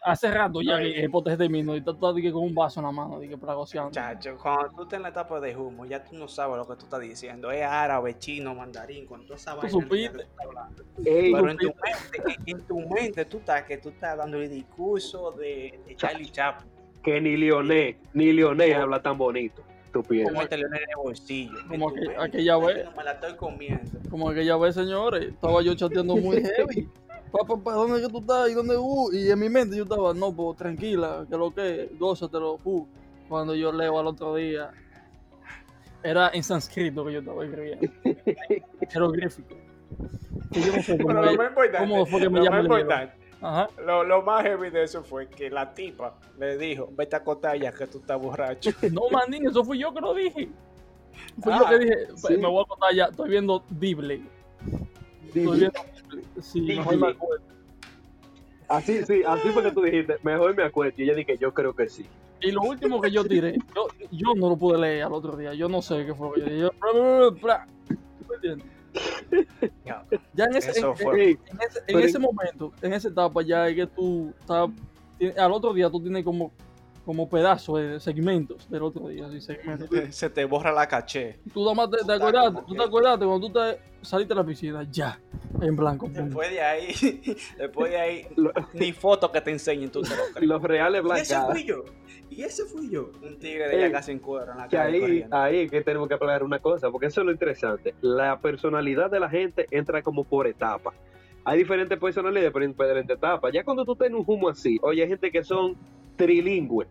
hace 0.02 0.32
rato 0.32 0.62
ya 0.62 0.80
que 0.80 1.04
el 1.04 1.12
pote 1.12 1.32
se 1.32 1.38
terminó 1.38 1.76
y 1.76 1.82
tú 1.82 1.92
estás 1.92 2.16
de 2.16 2.22
que 2.22 2.32
con 2.32 2.44
un 2.44 2.56
vaso 2.56 2.80
en 2.80 2.86
la 2.88 2.92
mano, 2.92 3.20
de 3.20 3.30
que 3.30 3.38
para 3.38 3.54
goceando. 3.54 3.92
Chacho, 3.92 4.38
cuando 4.42 4.70
tú 4.76 4.84
estás 4.84 4.98
en 4.98 5.04
la 5.04 5.10
etapa 5.10 5.40
de 5.40 5.56
humo, 5.56 5.86
ya 5.86 6.04
tú 6.04 6.16
no 6.16 6.28
sabes 6.28 6.58
lo 6.58 6.68
que 6.68 6.76
tú 6.76 6.86
estás 6.86 7.00
diciendo. 7.00 7.52
Es 7.52 7.64
árabe, 7.64 8.18
chino, 8.18 8.56
mandarín, 8.56 9.06
con 9.06 9.26
toda 9.26 9.36
esa 9.36 9.54
vaina 9.56 9.70
supiste. 9.70 10.18
que 10.18 10.18
tú 10.18 10.22
estás 10.22 10.46
hablando. 10.46 10.84
Ey, 11.06 11.34
Pero 11.34 11.52
en 11.52 11.58
tu, 11.58 11.68
mente, 11.68 12.52
en, 12.52 12.62
tu 12.68 12.80
mente 12.80 13.26
tú 13.26 13.38
estás 13.38 13.64
que 13.64 13.78
tú 13.78 13.90
estás 13.90 14.18
dando 14.18 14.38
el 14.38 14.50
discurso 14.50 15.32
de, 15.32 15.80
de 15.86 15.96
Charlie 15.96 16.30
Chaplin. 16.30 16.70
que 17.04 17.22
ni 17.22 17.38
Leoné, 17.38 17.98
ni 18.14 18.34
Leoné 18.34 18.74
habla 18.74 19.02
tan 19.02 19.18
bonito. 19.18 19.64
Tú 19.92 20.02
piensas. 20.04 20.34
Como 20.34 20.48
te 20.48 20.56
en 20.56 20.74
el 20.74 20.82
bolsillo. 20.96 21.58
Como 21.68 21.92
aquella 22.18 22.58
vez. 22.58 22.86
no 22.86 22.92
Me 22.96 23.04
la 23.04 23.12
estoy 23.12 23.36
comiendo. 23.36 24.00
Como 24.10 24.30
aquella 24.30 24.56
vez, 24.56 24.76
señores, 24.76 25.26
estaba 25.26 25.62
yo 25.62 25.76
chateando 25.76 26.16
muy 26.16 26.42
heavy. 26.58 26.90
Papá, 27.32 27.56
papá, 27.56 27.74
¿dónde 27.74 28.02
que 28.02 28.10
tú 28.10 28.20
estás? 28.20 28.50
¿Y 28.50 28.54
dónde? 28.54 28.76
Uh? 28.78 29.12
Y 29.14 29.32
en 29.32 29.40
mi 29.40 29.48
mente 29.50 29.78
yo 29.78 29.84
estaba, 29.84 30.14
no, 30.14 30.34
pues 30.34 30.58
tranquila, 30.58 31.26
que 31.30 31.38
lo 31.38 31.54
que, 31.54 31.90
gózatelo. 31.98 32.60
Uh. 32.64 32.86
Cuando 33.30 33.56
yo 33.56 33.72
leo 33.72 33.98
al 33.98 34.08
otro 34.08 34.36
día, 34.36 34.72
era 36.04 36.30
en 36.34 36.44
sánscrito 36.44 37.06
que 37.06 37.14
yo 37.14 37.20
estaba 37.20 37.46
escribiendo. 37.46 37.88
Jeroglífico. 38.90 39.56
Yo 40.52 40.76
no 40.76 40.84
sé 40.84 40.98
cómo, 40.98 41.08
Pero 41.08 41.26
lo 41.26 41.38
más 41.38 41.48
importante, 41.48 42.06
fue 42.06 42.20
que 42.20 42.30
me 42.30 42.40
lo 42.42 42.52
más 42.52 42.64
importante, 42.64 43.14
Ajá. 43.42 43.70
lo, 43.86 44.04
lo 44.04 44.22
más 44.22 44.44
heavy 44.44 44.70
de 44.70 44.84
eso 44.84 45.04
fue 45.04 45.28
que 45.30 45.50
la 45.50 45.74
tipa 45.74 46.16
le 46.38 46.58
dijo, 46.58 46.90
vete 46.92 47.16
a 47.16 47.20
acostar 47.20 47.58
ya 47.58 47.72
que 47.72 47.88
tú 47.88 48.00
estás 48.00 48.20
borracho. 48.22 48.72
No, 48.92 49.10
manín, 49.10 49.48
eso 49.48 49.64
fui 49.64 49.80
yo 49.80 49.94
que 49.94 50.02
lo 50.02 50.14
dije. 50.14 50.50
Fui 51.42 51.54
Ah, 51.54 51.60
yo 51.62 51.70
que 51.70 51.80
dije, 51.80 51.96
sí. 52.16 52.38
me 52.38 52.48
voy 52.48 52.64
a 52.64 52.68
contar 52.68 52.94
ya, 52.94 53.06
estoy 53.06 53.30
viendo 53.30 53.64
Dible. 53.70 54.22
Estoy 55.28 55.60
viendo 55.60 55.80
Sí, 56.42 56.62
mejor 56.62 56.98
me 56.98 57.08
acuerdo. 57.10 57.44
Así, 58.68 59.04
sí, 59.06 59.22
así 59.28 59.50
fue 59.50 59.64
que 59.64 59.72
tú 59.72 59.82
dijiste, 59.82 60.16
mejor 60.24 60.56
me 60.56 60.64
acuesto. 60.64 61.02
Y 61.02 61.06
ella 61.06 61.16
dije, 61.16 61.38
yo 61.38 61.54
creo 61.54 61.76
que 61.76 61.90
sí. 61.90 62.06
Y 62.42 62.52
lo 62.52 62.62
último 62.62 63.00
que 63.02 63.12
yo 63.12 63.24
tiré, 63.26 63.58
yo, 63.76 63.88
yo 64.12 64.34
no 64.36 64.50
lo 64.50 64.58
pude 64.58 64.78
leer 64.80 65.04
al 65.04 65.14
otro 65.14 65.36
día. 65.36 65.54
Yo 65.54 65.68
no 65.70 65.82
sé 65.82 66.06
qué 66.06 66.14
fue 66.16 66.28
lo 66.30 66.34
que 66.34 66.40
yo 66.42 66.46
dije. 66.46 66.60
Yo, 66.60 66.72
bla, 66.80 66.92
bla, 66.94 67.30
bla, 67.30 67.30
bla. 67.42 67.68
¿Tú 67.88 68.26
me 68.30 68.36
entiendes? 68.36 68.68
Ya, 69.86 70.06
Ya 70.34 70.46
en 70.46 70.56
ese, 70.56 70.80
en, 70.80 70.96
fue. 70.96 71.24
Ey, 71.24 71.38
en 71.48 71.62
ese, 71.62 71.80
en 71.80 71.86
Pero- 71.88 72.00
ese 72.00 72.20
momento, 72.20 72.72
en 72.82 72.94
esa 72.94 73.10
etapa, 73.10 73.42
ya 73.42 73.68
es 73.68 73.76
que 73.76 73.88
tú 73.88 74.34
estás. 74.40 74.70
Al 75.38 75.52
otro 75.52 75.74
día 75.74 75.90
tú 75.90 76.02
tienes 76.02 76.24
como, 76.24 76.52
como 77.06 77.30
pedazos 77.30 77.80
de 77.80 78.00
segmentos 78.00 78.70
del 78.70 78.84
otro 78.84 79.08
día. 79.08 79.28
Así, 79.28 79.42
segmentos. 79.42 79.90
Se 80.10 80.30
te 80.30 80.46
borra 80.46 80.72
la 80.72 80.88
caché. 80.88 81.40
Tú 81.54 81.62
nada 81.62 81.74
más 81.76 81.90
te, 81.90 81.98
te 81.98 82.20
como 82.20 82.66
tú 82.66 82.76
te 82.76 82.84
acuerdas 82.84 83.18
cuando 83.18 83.40
tú 83.40 83.54
te 83.54 83.80
saliste 84.02 84.34
de 84.34 84.40
la 84.40 84.46
piscina, 84.46 84.84
ya, 84.90 85.20
en 85.62 85.76
blanco. 85.76 86.08
Después 86.10 86.50
de 86.52 86.62
ahí, 86.62 86.94
después 87.58 87.92
de 87.92 88.00
ahí, 88.00 88.28
ni 88.74 88.92
foto 88.94 89.32
que 89.32 89.42
te 89.42 89.52
enseñen, 89.52 89.90
tú 89.92 90.02
te 90.02 90.10
lo 90.10 90.24
crees. 90.34 90.48
los 90.48 90.62
reales 90.62 91.04
Y 91.04 91.20
ese 91.20 91.42
fui 91.42 91.64
yo. 91.64 91.84
Y 92.30 92.44
ese 92.44 92.66
fui 92.66 92.90
yo. 92.90 93.12
Un 93.22 93.38
tigre 93.38 93.68
de 93.68 93.76
Ey, 93.76 93.84
ella 93.84 93.92
casi 93.92 94.12
en 94.12 94.20
cuero 94.20 94.54
en 94.54 94.58
la 94.58 94.68
Que 94.68 94.78
calle 94.78 94.96
ahí, 94.96 95.02
corriendo. 95.02 95.38
ahí 95.38 95.70
que 95.70 95.82
tenemos 95.82 96.08
que 96.08 96.14
aclarar 96.14 96.44
una 96.44 96.60
cosa, 96.60 96.90
porque 96.90 97.08
eso 97.08 97.22
es 97.22 97.26
lo 97.26 97.32
interesante. 97.32 97.94
La 98.02 98.40
personalidad 98.40 99.12
de 99.12 99.20
la 99.20 99.30
gente 99.30 99.66
entra 99.72 100.02
como 100.02 100.24
por 100.24 100.48
etapas. 100.48 100.94
Hay 101.44 101.58
diferentes 101.58 101.98
personalidades 102.00 102.52
por 102.52 102.66
diferentes 102.66 103.18
etapas. 103.18 103.52
Ya 103.52 103.64
cuando 103.64 103.84
tú 103.84 103.96
tienes 103.96 104.18
un 104.20 104.24
humo 104.26 104.50
así, 104.50 104.80
oye, 104.84 105.02
hay 105.04 105.10
gente 105.10 105.32
que 105.32 105.44
son 105.44 105.76
trilingües, 106.26 106.88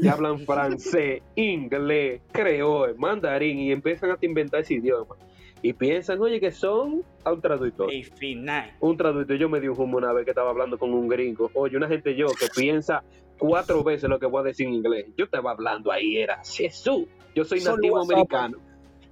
que 0.00 0.08
hablan 0.08 0.38
francés, 0.46 1.22
inglés, 1.36 2.22
creol, 2.32 2.96
mandarín 2.98 3.58
y 3.58 3.72
empiezan 3.72 4.10
a 4.12 4.18
inventar 4.20 4.60
ese 4.60 4.74
idioma. 4.74 5.16
Y 5.62 5.72
piensan, 5.72 6.20
oye, 6.20 6.40
que 6.40 6.50
son 6.50 7.02
a 7.24 7.32
un 7.32 7.40
traductor. 7.40 7.90
Y 7.92 8.04
final. 8.04 8.70
Un 8.80 8.96
traductor, 8.98 9.36
yo 9.38 9.48
me 9.48 9.60
di 9.60 9.68
un 9.68 9.80
humo 9.80 9.96
una 9.96 10.12
vez 10.12 10.24
que 10.24 10.32
estaba 10.32 10.50
hablando 10.50 10.78
con 10.78 10.92
un 10.92 11.08
gringo. 11.08 11.50
Oye, 11.54 11.76
una 11.76 11.88
gente 11.88 12.14
yo 12.14 12.26
que 12.38 12.48
piensa 12.54 13.02
cuatro 13.38 13.82
veces 13.82 14.10
lo 14.10 14.18
que 14.18 14.26
voy 14.26 14.40
a 14.40 14.44
decir 14.44 14.66
en 14.66 14.74
inglés. 14.74 15.06
Yo 15.16 15.24
estaba 15.24 15.52
hablando 15.52 15.90
ahí, 15.90 16.18
era 16.18 16.42
Jesús. 16.44 17.06
Yo 17.34 17.44
soy 17.44 17.60
Solo 17.60 17.76
nativo 17.76 17.96
WhatsApp. 17.96 18.12
americano. 18.12 18.58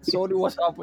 Sorry, 0.02 0.34
WhatsApp. 0.34 0.76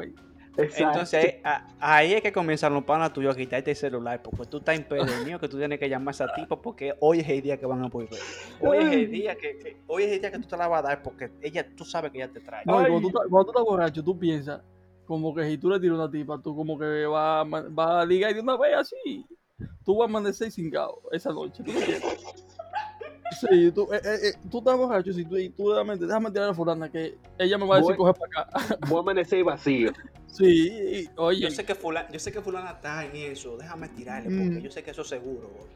Exacto. 0.64 0.88
Entonces 0.90 1.24
ahí- 1.24 1.40
a- 1.44 1.66
ahí 1.80 2.12
es 2.14 2.22
que 2.22 2.32
comienzan 2.32 2.72
los 2.74 2.84
panas 2.84 3.12
tuyos 3.12 3.34
a 3.34 3.36
quitarte 3.38 3.70
el 3.70 3.76
celular, 3.76 4.20
porque 4.22 4.46
tú 4.46 4.58
estás 4.58 4.76
impedido 4.76 5.38
que 5.38 5.48
tú 5.48 5.56
tienes 5.58 5.78
que 5.78 5.88
llamar 5.88 6.08
a 6.08 6.10
esa 6.16 6.32
tipa 6.34 6.60
porque 6.60 6.94
hoy 7.00 7.20
es 7.20 7.28
el 7.28 7.42
día 7.42 7.56
que 7.58 7.66
van 7.66 7.84
a 7.84 7.88
volver. 7.88 8.18
Hoy 8.60 8.78
es 8.78 8.92
el 8.92 9.10
día 9.10 9.34
que, 9.36 9.58
que- 9.58 9.76
hoy 9.86 10.04
es 10.04 10.12
el 10.12 10.20
día 10.20 10.30
que 10.30 10.38
tú 10.38 10.48
te 10.48 10.56
la 10.56 10.68
vas 10.68 10.80
a 10.84 10.88
dar 10.88 11.02
porque 11.02 11.30
ella, 11.42 11.66
tú 11.76 11.84
sabes 11.84 12.10
que 12.12 12.18
ella 12.18 12.32
te 12.32 12.40
trae. 12.40 12.62
No, 12.66 12.80
y 12.82 12.86
cuando, 12.86 13.00
tú, 13.00 13.08
estás- 13.08 13.22
cuando 13.30 13.44
tú 13.44 13.50
estás 13.58 13.64
borracho, 13.64 14.04
tú 14.04 14.18
piensas 14.18 14.60
como 15.06 15.34
que 15.34 15.44
si 15.48 15.58
tú 15.58 15.68
le 15.70 15.80
tiras 15.80 15.96
una 15.98 16.10
tipa, 16.10 16.40
tú 16.40 16.54
como 16.54 16.78
que 16.78 17.04
vas 17.06 17.42
a, 17.42 17.44
ma- 17.44 17.66
vas 17.68 17.90
a 18.02 18.06
ligar 18.06 18.32
de 18.34 18.40
una 18.40 18.56
vez 18.56 18.74
así. 18.76 19.26
Tú 19.84 19.96
vas 19.96 20.06
a 20.06 20.10
amanecer 20.10 20.50
cingado 20.52 21.00
esa 21.12 21.32
noche. 21.32 21.62
¿Tú? 21.64 21.72
Sí, 23.40 23.70
tú, 23.72 23.88
eh, 23.92 24.00
eh, 24.04 24.18
eh, 24.28 24.32
tú 24.50 24.58
estás 24.58 24.76
borracho 24.76 25.10
y 25.10 25.24
tú, 25.24 25.36
y 25.36 25.48
tú 25.50 25.72
realmente, 25.72 26.04
déjame 26.04 26.30
tirar 26.30 26.50
a 26.50 26.54
fulana 26.54 26.90
que 26.90 27.16
ella 27.38 27.58
me 27.58 27.66
va 27.66 27.76
a 27.76 27.78
decir 27.78 27.96
Voy- 27.96 28.12
coge 28.12 28.20
para 28.20 28.42
acá. 28.42 28.78
Voy 28.88 28.98
a 28.98 29.00
amanecer 29.00 29.44
vacío. 29.44 29.92
Sí, 30.32 30.70
y- 31.04 31.10
oye, 31.16 31.40
Yo 31.40 31.50
sé 31.50 31.64
que 31.64 31.74
fulana, 31.74 32.08
yo 32.10 32.18
sé 32.18 32.30
que 32.32 32.40
fulana 32.40 32.70
está 32.70 33.04
en 33.04 33.16
eso, 33.16 33.56
déjame 33.56 33.88
tirarle 33.88 34.28
porque 34.30 34.60
Mm. 34.60 34.62
yo 34.62 34.70
sé 34.70 34.82
que 34.82 34.90
eso 34.92 35.02
es 35.02 35.08
seguro. 35.08 35.48
boy. 35.50 35.68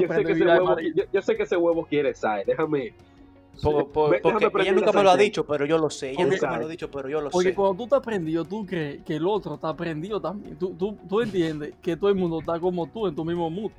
Yo 0.00 0.08
sé, 0.12 0.24
que 0.24 0.32
ese 0.32 0.44
huevo, 0.44 0.76
yo, 0.80 1.04
yo 1.12 1.22
sé 1.22 1.36
que 1.36 1.42
ese 1.44 1.56
huevo 1.56 1.86
quiere 1.86 2.14
saber. 2.14 2.46
Déjame. 2.46 2.94
Por- 3.62 3.92
por- 3.92 4.10
Ve- 4.10 4.18
porque 4.20 4.46
déjame 4.46 4.62
ella 4.64 4.72
nunca 4.72 4.92
me 4.92 5.02
lo 5.04 5.10
ha 5.10 5.16
dicho, 5.16 5.46
pero 5.46 5.64
yo 5.64 5.78
lo 5.78 5.88
sé. 5.88 6.10
Ella 6.10 6.26
nunca 6.26 6.50
me 6.50 6.58
lo 6.58 6.66
ha 6.66 6.68
dicho, 6.68 6.90
pero 6.90 7.08
yo 7.08 7.20
lo 7.20 7.30
Porque 7.30 7.50
sé. 7.50 7.54
cuando 7.54 7.76
tú 7.76 7.84
estás 7.84 8.00
prendido, 8.00 8.44
tú 8.44 8.66
crees 8.66 9.02
que 9.04 9.14
el 9.14 9.26
otro 9.28 9.54
está 9.54 9.74
prendido 9.76 10.20
también. 10.20 10.56
Tú, 10.58 10.74
tú, 10.74 10.98
tú 11.08 11.20
entiendes 11.20 11.72
que 11.80 11.96
todo 11.96 12.10
el 12.10 12.16
mundo 12.16 12.40
está 12.40 12.58
como 12.58 12.88
tú, 12.88 13.06
en 13.06 13.14
tu 13.14 13.24
mismo 13.24 13.48
mood. 13.48 13.70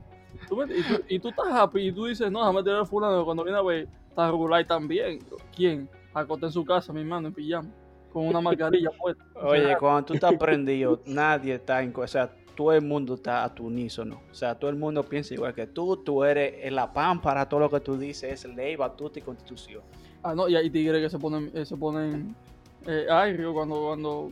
¿Tú 0.48 0.56
me 0.56 0.64
entiendes? 0.64 0.90
y, 0.90 0.94
tú, 0.96 1.04
y 1.10 1.20
tú 1.20 1.30
estás 1.30 1.48
happy 1.52 1.88
y 1.88 1.92
tú 1.92 2.06
dices, 2.06 2.32
no, 2.32 2.40
déjame 2.40 2.64
tirar 2.64 2.80
a 2.82 2.86
fulano. 2.86 3.26
Cuando 3.26 3.44
viene 3.44 3.60
a 3.60 3.62
ver, 3.62 3.88
está 4.08 4.32
regular 4.32 4.66
también. 4.66 5.20
¿Quién? 5.54 5.90
Acosté 6.14 6.46
en 6.46 6.52
su 6.54 6.64
casa, 6.64 6.94
mi 6.94 7.02
hermano, 7.02 7.28
en 7.28 7.34
pijama. 7.34 7.70
Con 8.16 8.28
una 8.28 8.40
mascarilla 8.40 8.92
puesta. 8.98 9.26
Oye, 9.44 9.76
cuando 9.78 10.06
tú 10.06 10.14
estás 10.14 10.34
prendido, 10.36 11.02
nadie 11.06 11.56
está 11.56 11.82
en... 11.84 11.92
O 11.94 12.08
sea, 12.08 12.32
todo 12.56 12.72
el 12.72 12.82
mundo 12.82 13.16
está 13.16 13.44
a 13.44 13.54
tu 13.54 13.66
unísono. 13.66 14.22
O 14.32 14.34
sea, 14.34 14.56
todo 14.56 14.70
el 14.70 14.78
mundo 14.78 15.04
piensa 15.04 15.34
igual 15.34 15.54
que 15.54 15.68
tú. 15.68 15.98
Tú 15.98 16.24
eres 16.24 16.72
la 16.72 16.94
pámpara, 16.94 17.50
todo 17.50 17.60
lo 17.60 17.70
que 17.70 17.82
tú 17.82 17.98
dices 17.98 18.46
es 18.46 18.56
ley, 18.56 18.78
batuta 18.78 19.20
y 19.20 19.22
constitución. 19.22 19.84
Ah, 20.24 20.34
no, 20.34 20.48
y 20.48 20.56
hay 20.56 20.70
tigres 20.70 21.02
que 21.02 21.10
se 21.10 21.20
ponen, 21.20 21.52
eh, 21.54 21.66
se 21.66 21.76
ponen 21.76 22.34
eh, 22.88 23.06
aéreos 23.10 23.54
cuando, 23.54 23.82
cuando, 23.88 24.32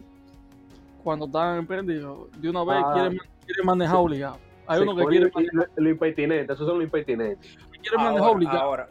cuando 1.03 1.25
están 1.25 1.67
prendidos. 1.67 2.29
De 2.39 2.49
una 2.49 2.63
vez 2.63 2.77
Ah. 2.85 2.91
quieren, 2.93 3.17
quieren 3.45 3.65
manejar 3.65 3.97
obligado. 3.97 4.37
Hay 4.65 4.81
uno 4.81 4.95
que 4.95 5.03
quiere, 5.07 5.29
lo- 5.51 5.65
lo, 5.75 5.89
impertinente, 5.89 6.53
esos 6.53 6.65
son 6.65 6.77
los 6.77 6.85
impertinentes. 6.85 7.57
manejar 7.97 8.17
Ahora, 8.21 8.31
obligado. 8.31 8.59
ahora, 8.61 8.89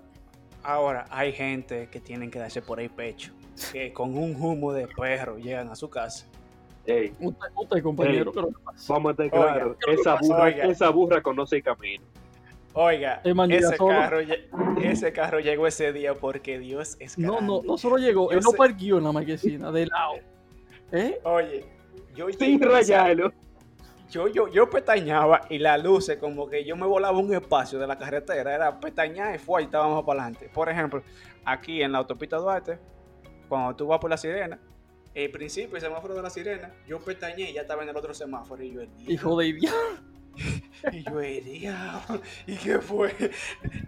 ahora, 0.62 1.04
hay 1.08 1.32
gente 1.32 1.88
que 1.90 1.98
tienen 1.98 2.30
que 2.30 2.38
darse 2.38 2.60
por 2.60 2.78
ahí 2.78 2.90
pecho. 2.90 3.32
Que 3.70 3.92
con 3.92 4.16
un 4.16 4.34
humo 4.40 4.72
de 4.72 4.88
perro 4.88 5.36
llegan 5.38 5.68
a 5.70 5.74
su 5.76 5.88
casa. 5.88 6.26
Ey, 6.84 7.14
Usted, 7.20 7.46
usted 7.54 7.82
compañero, 7.82 8.32
vamos 8.88 9.10
a 9.18 9.22
estar 9.22 9.26
Oiga, 9.40 9.52
claros. 9.54 9.76
¿qué 9.84 9.92
es 9.92 9.96
lo 9.98 10.02
que 10.02 10.10
Esa 10.10 10.16
burra, 10.20 10.42
Oiga. 10.44 10.64
esa 10.64 10.88
burra 10.90 11.22
conoce 11.22 11.56
el 11.56 11.62
camino. 11.62 12.04
Oiga, 12.74 13.20
ese 13.22 13.76
solo. 13.76 13.90
carro, 13.90 14.20
lle- 14.22 14.48
ese 14.82 15.12
carro 15.12 15.38
llegó 15.40 15.66
ese 15.66 15.92
día 15.92 16.14
porque 16.14 16.58
Dios 16.58 16.96
es 16.98 17.18
No, 17.18 17.32
grande. 17.34 17.46
no, 17.46 17.62
no 17.62 17.78
solo 17.78 17.98
llegó, 17.98 18.30
Yo 18.32 18.38
él 18.38 18.42
no 18.42 18.50
sé- 18.50 18.56
parqueó 18.56 18.98
en 18.98 19.04
la 19.04 19.12
marquesina, 19.12 19.70
de 19.70 19.86
lado. 19.86 20.14
¿Eh? 20.90 21.20
Oye, 21.22 21.64
yo 22.16 22.26
Sin 22.30 22.60
rayarlo. 22.60 23.32
Yo, 24.10 24.28
yo, 24.28 24.48
yo 24.48 24.68
pestañaba 24.68 25.42
y 25.48 25.58
las 25.58 25.82
luces, 25.82 26.18
como 26.18 26.46
que 26.48 26.64
yo 26.64 26.76
me 26.76 26.86
volaba 26.86 27.16
un 27.18 27.32
espacio 27.32 27.78
de 27.78 27.86
la 27.86 27.96
carretera, 27.96 28.54
era 28.54 28.78
pestañar 28.80 29.34
y 29.34 29.38
fue 29.38 29.62
y 29.62 29.64
estábamos 29.66 30.04
para 30.04 30.22
adelante. 30.24 30.50
Por 30.52 30.68
ejemplo, 30.68 31.02
aquí 31.44 31.82
en 31.82 31.92
la 31.92 31.98
autopista 31.98 32.36
Duarte, 32.36 32.78
cuando 33.52 33.76
tú 33.76 33.86
vas 33.86 33.98
por 33.98 34.08
la 34.08 34.16
sirena, 34.16 34.58
el 35.14 35.30
principio, 35.30 35.76
el 35.76 35.82
semáforo 35.82 36.14
de 36.14 36.22
la 36.22 36.30
sirena, 36.30 36.72
yo 36.88 36.98
pestañé 37.00 37.50
y 37.50 37.52
ya 37.52 37.60
estaba 37.60 37.82
en 37.82 37.90
el 37.90 37.96
otro 37.98 38.14
semáforo 38.14 38.62
y 38.62 38.72
yo 38.72 38.80
el 38.80 38.88
Hijo 39.06 39.36
de 39.36 39.48
idiota. 39.48 39.76
Y 40.90 41.04
yo 41.04 41.20
el 41.20 41.44
diablo, 41.44 42.22
¿y 42.46 42.56
qué 42.56 42.78
fue? 42.78 43.14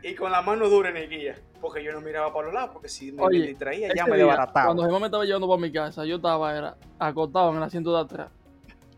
Y 0.02 0.14
con 0.14 0.30
la 0.30 0.42
mano 0.42 0.68
dura 0.68 0.90
en 0.90 0.99
el 0.99 1.09
guía, 1.09 1.35
porque 1.62 1.83
yo 1.83 1.92
no 1.92 2.02
miraba 2.02 2.33
para 2.33 2.44
los 2.44 2.54
lados, 2.54 2.71
porque 2.75 2.88
si 2.88 3.11
me, 3.11 3.23
Oye, 3.23 3.47
distraía 3.47 3.88
ya 3.97 4.04
me 4.06 4.18
desbarataba. 4.18 4.66
Cuando 4.66 4.85
Gemma 4.85 5.00
me 5.00 5.06
estaba 5.06 5.25
llevando 5.25 5.49
para 5.49 5.61
mi 5.62 5.73
casa, 5.73 6.04
yo 6.04 6.16
estaba 6.16 6.56
era, 6.56 6.76
acostado 6.99 7.50
en 7.50 7.56
el 7.56 7.62
asiento 7.62 7.92
de 7.94 8.00
atrás, 8.02 8.30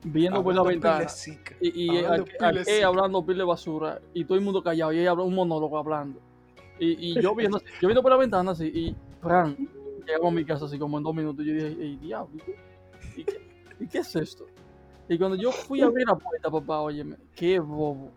viendo 0.02 0.42
por 0.42 0.52
la 0.52 0.64
ventana. 0.64 1.06
Y, 1.60 1.96
y 1.96 2.82
hablando 2.82 3.24
pile 3.24 3.38
de 3.38 3.44
basura 3.44 4.00
y 4.12 4.24
todo 4.24 4.36
el 4.36 4.44
mundo 4.44 4.62
callado 4.64 4.92
y 4.92 4.98
ella 4.98 5.14
un 5.14 5.34
monólogo 5.34 5.78
hablando. 5.78 6.20
Y, 6.80 7.12
y 7.12 7.22
yo 7.22 7.34
viendo 7.36 7.60
yo 7.80 7.88
viendo 7.88 8.02
por 8.02 8.10
la 8.10 8.18
ventana 8.18 8.50
así 8.50 8.66
y 8.66 8.96
Fran, 9.22 9.56
llegamos 10.06 10.32
a 10.32 10.34
mi 10.34 10.44
casa 10.44 10.64
así 10.66 10.78
como 10.78 10.98
en 10.98 11.04
dos 11.04 11.14
minutos 11.14 11.44
y 11.44 11.48
yo 11.48 11.54
dije, 11.54 11.82
ey, 11.82 11.96
diablo, 11.96 12.36
¿y 12.36 12.38
qué, 12.40 12.56
y 13.16 13.24
qué- 13.24 13.40
y 13.80 13.86
qué 13.88 13.98
es 13.98 14.16
esto? 14.16 14.46
Y 15.08 15.18
cuando 15.18 15.36
yo 15.36 15.52
fui 15.52 15.80
a 15.82 15.86
abrir 15.86 16.06
la 16.06 16.16
puerta, 16.16 16.50
papá, 16.50 16.80
óyeme, 16.80 17.16
qué 17.34 17.58
bobo. 17.60 18.10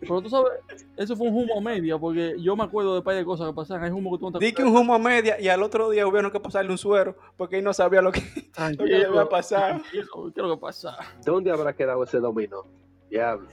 Pero 0.00 0.22
tú 0.22 0.30
sabes, 0.30 0.52
eso 0.96 1.14
fue 1.14 1.28
un 1.28 1.36
humo 1.36 1.58
a 1.58 1.60
media, 1.60 1.98
porque 1.98 2.34
yo 2.40 2.56
me 2.56 2.64
acuerdo 2.64 2.94
de 2.94 3.02
par 3.02 3.14
de 3.14 3.22
cosas 3.24 3.46
que 3.48 3.52
pasaban. 3.52 3.84
Hay 3.84 3.90
humo 3.90 4.10
que 4.12 4.18
tú 4.18 4.30
no 4.30 4.38
te 4.38 4.44
Di 4.44 4.52
que 4.54 4.62
un 4.64 4.74
humo 4.74 4.94
a 4.94 4.98
media 4.98 5.38
y 5.38 5.48
al 5.48 5.62
otro 5.62 5.90
día 5.90 6.06
hubieron 6.06 6.30
que 6.32 6.40
pasarle 6.40 6.70
un 6.70 6.78
suero 6.78 7.14
porque 7.36 7.58
él 7.58 7.64
no 7.64 7.74
sabía 7.74 8.00
lo 8.00 8.10
que, 8.10 8.20
lo 8.20 8.26
que 8.26 8.40
le 8.40 8.50
Tranquilo, 8.52 9.08
había 9.10 9.28
pasado. 9.28 9.68
tranquilo, 9.80 10.32
¿qué 10.34 10.40
es 10.40 10.46
lo 10.46 10.54
que 10.54 10.60
pasa? 10.60 10.96
¿Dónde 11.24 11.50
habrá 11.50 11.74
quedado 11.76 12.02
ese 12.02 12.18
dominó? 12.18 12.64
Diablo. 13.10 13.48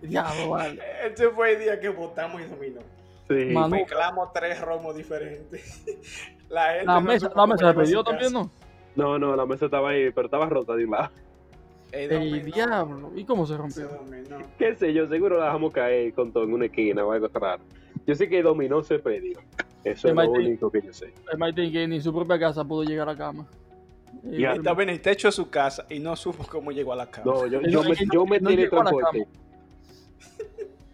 Diablo, 0.00 0.50
vale. 0.50 0.80
Ese 1.04 1.30
fue 1.30 1.54
el 1.54 1.62
día 1.64 1.80
que 1.80 1.88
votamos 1.88 2.40
y 2.40 2.44
dominó. 2.44 2.80
Sí. 3.28 3.46
Manu, 3.52 3.70
Mezclamos 3.70 4.32
tres 4.32 4.60
romos 4.60 4.94
diferentes. 4.96 5.84
La, 6.48 6.70
gente 6.72 6.86
La 6.86 6.94
no 6.94 7.00
mesa, 7.02 7.30
la 7.34 7.46
mesa 7.46 7.68
se 7.68 7.74
perdió 7.74 8.04
también. 8.04 8.32
¿no? 8.32 8.50
No, 8.96 9.18
no, 9.18 9.36
la 9.36 9.46
mesa 9.46 9.66
estaba 9.66 9.90
ahí, 9.90 10.10
pero 10.10 10.26
estaba 10.26 10.46
rota 10.48 10.74
de 10.74 10.84
un 10.84 10.90
lado. 10.92 11.10
El 11.92 12.44
diablo. 12.44 13.12
¿Y 13.16 13.24
cómo 13.24 13.46
se 13.46 13.54
se 13.54 13.58
rompió? 13.58 13.88
dominó. 13.88 14.38
Qué 14.58 14.74
sé 14.76 14.92
yo, 14.92 15.06
seguro 15.08 15.38
la 15.38 15.46
dejamos 15.46 15.72
caer 15.72 16.12
con 16.12 16.32
todo 16.32 16.44
en 16.44 16.52
una 16.52 16.66
esquina 16.66 17.04
o 17.04 17.12
algo 17.12 17.28
raro. 17.32 17.62
Yo 18.06 18.14
sé 18.14 18.28
que 18.28 18.42
dominó 18.42 18.82
se 18.82 18.98
perdió. 18.98 19.38
Eso 19.84 20.08
El 20.08 20.18
es 20.18 20.24
lo 20.26 20.30
único 20.32 20.70
que 20.70 20.82
yo 20.82 20.92
sé. 20.92 21.12
El 21.32 21.38
Martín 21.38 21.72
que 21.72 21.86
ni 21.86 21.96
en 21.96 22.02
su 22.02 22.12
propia 22.12 22.38
casa 22.38 22.64
pudo 22.64 22.82
llegar 22.82 23.08
a 23.08 23.12
la 23.12 23.18
cama. 23.18 23.46
Ya, 24.24 24.52
el- 24.52 24.58
Estaba 24.58 24.82
en 24.82 24.88
el 24.90 25.00
techo 25.00 25.28
de 25.28 25.32
su 25.32 25.48
casa 25.48 25.86
y 25.88 25.98
no 26.00 26.14
supo 26.16 26.44
cómo 26.44 26.72
llegó 26.72 26.92
a 26.92 26.96
la 26.96 27.06
cama. 27.06 27.30
No, 27.32 27.46
yo, 27.46 27.60
yo 27.62 27.82
me, 27.82 27.94
yo 28.12 28.26
me 28.26 28.40
no 28.40 28.50
teletransporté. 28.50 29.26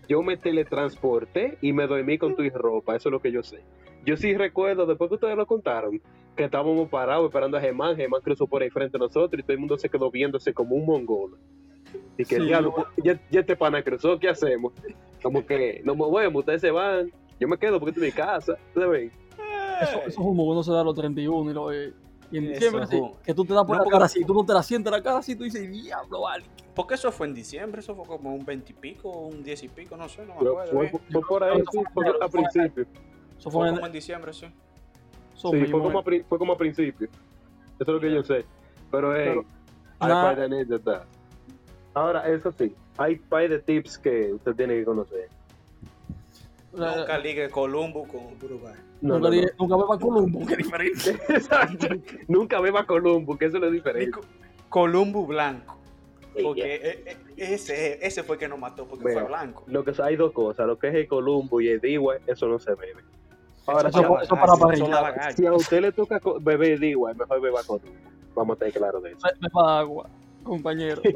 Yo 0.09 0.23
me 0.23 0.37
teletransporté 0.37 1.59
y 1.63 1.73
me 1.73 1.87
dormí 1.87 2.19
con 2.19 2.37
tu 2.37 2.43
ropa, 2.55 2.95
eso 2.97 3.09
es 3.09 3.13
lo 3.13 3.21
que 3.21 3.33
yo 3.33 3.43
sé. 3.43 3.61
Yo 4.05 4.17
sí 4.17 4.35
recuerdo, 4.37 4.87
después 4.87 5.09
que 5.09 5.15
ustedes 5.15 5.37
lo 5.37 5.47
contaron, 5.47 6.01
que 6.37 6.45
estábamos 6.45 6.89
parados 6.89 7.27
esperando 7.27 7.57
a 7.57 7.61
Germán, 7.61 7.97
Germán 7.97 8.21
cruzó 8.23 8.47
por 8.47 8.63
ahí 8.63 8.71
frente 8.71 8.97
a 8.97 9.01
nosotros 9.01 9.39
y 9.41 9.43
todo 9.43 9.53
el 9.53 9.59
mundo 9.61 9.79
se 9.79 9.89
quedó 9.89 10.11
viéndose 10.11 10.53
como 10.53 10.75
un 10.75 10.85
mongolo. 10.85 11.39
Y 12.19 12.25
que 12.25 12.37
Sí, 12.37 12.45
diablo, 12.47 12.73
bueno. 12.73 12.89
ya, 13.03 13.21
ya 13.31 13.41
este 13.41 13.57
pana 13.57 13.83
cruzó, 13.83 14.19
¿qué 14.19 14.29
hacemos? 14.29 14.73
Como 15.23 15.45
que 15.47 15.81
nos 15.85 15.97
movemos, 15.97 16.41
ustedes 16.41 16.61
se 16.61 16.71
van, 16.71 17.11
yo 17.41 17.49
me 17.49 17.57
quedo 17.57 17.79
porque 17.81 17.91
esto 17.93 18.05
es 18.05 18.13
mi 18.15 18.17
casa, 18.17 18.57
¿ustedes 18.69 18.89
ven? 18.91 19.13
Eso, 19.81 19.99
eso 19.99 20.09
es 20.09 20.19
humo 20.19 20.45
uno 20.45 20.63
se 20.63 20.71
da 20.73 20.81
a 20.83 20.85
los 20.85 20.95
31 20.95 21.51
y, 21.51 21.55
lo, 21.55 21.73
eh, 21.73 21.93
y 22.31 22.39
en 22.39 22.49
diciembre 22.53 22.87
sí, 22.87 23.01
que 23.25 23.35
tú 23.35 23.45
te 23.45 23.55
das 23.55 23.65
por 23.65 23.77
No, 23.79 23.85
la 23.85 23.91
cara 23.91 24.05
así, 24.05 24.25
tú 24.25 24.35
no 24.35 24.45
te 24.45 24.53
la 24.53 24.63
sientes 24.63 24.91
la 24.93 25.03
cara 25.03 25.19
así, 25.19 25.35
tú 25.35 25.45
dices, 25.45 25.71
diablo, 25.71 26.21
vale. 26.23 26.45
Porque 26.75 26.95
eso 26.95 27.11
fue 27.11 27.27
en 27.29 27.35
diciembre, 27.35 27.81
eso 27.81 27.95
fue 27.95 28.05
como 28.05 28.35
un 28.35 28.45
veintipico, 28.45 29.09
un 29.09 29.43
diez 29.43 29.63
y 29.63 29.69
pico, 29.69 29.97
no 29.97 30.09
sé, 30.09 30.27
no 30.27 30.35
me 30.35 30.49
acuerdo. 30.49 30.73
fue- 30.73 30.91
fue 31.11 31.23
por 31.29 31.45
ahí, 31.45 31.59
sí, 31.73 31.79
fue 31.93 32.05
a 32.21 32.29
principio. 32.29 32.87
Eso 33.39 33.51
fue, 33.51 33.61
Fue 33.61 33.69
en 33.69 33.75
como 33.75 33.87
en 33.87 33.93
diciembre, 33.93 34.33
sí. 34.33 34.47
eso 35.35 35.51
Sí, 35.51 35.65
fue 35.67 35.81
como, 35.81 36.01
eh. 36.11 36.23
a, 36.25 36.29
fue 36.29 36.39
como 36.39 36.53
a 36.53 36.57
principio. 36.59 37.09
Eso 37.09 37.81
es 37.81 37.89
lo 37.89 38.01
que 38.01 38.13
yo 38.13 38.23
sé. 38.23 38.45
Pero, 38.91 39.15
hey, 39.17 39.41
hay 39.99 40.09
par 40.11 40.37
de 40.37 40.45
anécdotas. 40.45 41.07
Ahora, 41.93 42.29
eso 42.29 42.53
sí, 42.53 42.75
hay 42.97 43.17
par 43.17 43.49
de 43.49 43.59
tips 43.59 43.99
que 43.99 44.33
usted 44.35 44.55
tiene 44.55 44.75
que 44.77 44.85
conocer. 44.85 45.29
Nunca 46.73 47.19
ligue 47.19 47.49
Columbo 47.51 48.07
con 48.09 48.21
Uruguay. 48.43 48.75
No, 49.01 49.19
nunca, 49.19 49.31
no, 49.37 49.43
nunca 49.59 49.77
beba 49.77 49.99
Columbo, 49.99 50.47
que 50.47 50.57
diferente. 50.57 51.13
no. 51.29 51.35
Exacto. 51.37 51.87
Nunca 52.27 52.61
beba 52.61 52.85
Columbo, 52.87 53.37
que 53.39 53.45
eso 53.47 53.59
es 53.59 53.63
lo 53.63 53.71
diferente. 53.71 54.11
co- 54.11 54.23
Columbo 54.69 55.25
blanco. 55.27 55.79
Porque 56.43 56.61
ya. 56.61 56.67
e- 56.67 57.17
e- 57.37 57.55
ese, 57.55 58.05
ese 58.05 58.25
fue 58.25 58.35
el 58.37 58.41
que 58.41 58.49
nos 58.49 58.59
mató, 58.59 58.87
porque 58.89 59.05
fue 59.13 59.23
blanco. 59.23 59.63
Lo 59.69 59.85
que 59.85 59.93
hay 60.03 60.17
dos 60.17 60.33
cosas, 60.33 60.67
lo 60.67 60.77
que 60.79 60.89
es 60.89 60.95
el 60.97 61.07
Columbo 61.07 61.61
y 61.61 61.69
el 61.69 61.81
Dewey, 61.81 62.19
eso 62.27 62.49
no 62.49 62.59
se 62.59 62.75
bebe. 62.75 63.03
Ahora, 63.67 63.89
Eso 63.89 63.99
a, 64.19 64.23
eso 64.23 64.35
para 64.35 64.47
la 64.47 64.53
Son 64.57 64.61
parrilla. 64.61 64.89
lagartos. 64.89 65.35
si 65.37 65.47
a 65.47 65.53
usted 65.53 65.81
le 65.81 65.93
toca 65.93 66.21
beber 66.41 66.79
Dewey, 66.79 67.15
mejor 67.15 67.41
beba 67.41 67.61
Columbo. 67.67 67.89
Vamos 68.35 68.61
a 68.61 68.67
estar 68.67 68.81
claros 68.81 69.03
de 69.03 69.13
eso. 69.13 69.19
Da 69.55 69.79
agua, 69.79 70.09
compañero. 70.43 71.01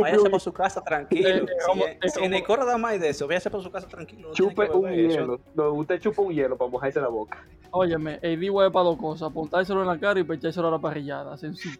Váyase 0.00 0.24
para 0.28 0.38
su 0.38 0.52
casa 0.52 0.82
tranquilo. 0.82 1.28
Eh, 1.28 1.42
eh, 1.44 1.46
Si, 1.64 1.80
en- 1.80 1.88
eh, 1.88 1.98
si 2.10 2.24
en 2.24 2.34
el 2.34 2.42
como- 2.42 2.56
coro 2.56 2.66
da 2.66 2.76
más 2.78 3.00
de 3.00 3.08
eso, 3.08 3.26
váyase 3.26 3.48
para 3.50 3.62
su 3.62 3.70
casa 3.70 3.86
tranquilo. 3.88 4.28
no 4.28 4.34
chupe 4.34 4.68
un 4.70 4.88
eso. 4.88 4.94
hielo. 5.18 5.40
No, 5.54 5.72
usted 5.72 6.00
chupa 6.00 6.22
un 6.22 6.32
hielo 6.34 6.56
para 6.56 6.70
mojarse 6.70 7.00
la 7.00 7.08
boca. 7.08 7.42
Óyeme, 7.70 8.18
el 8.22 8.38
divo 8.40 8.62
es 8.64 8.70
para 8.70 8.84
dos 8.84 8.96
cosas, 8.98 9.30
apuntárselo 9.30 9.80
en 9.82 9.86
la 9.88 9.98
cara 9.98 10.20
y 10.20 10.24
pechárselo 10.24 10.68
a 10.68 10.72
la 10.72 10.78
parrillada, 10.78 11.36
sencillo. 11.38 11.78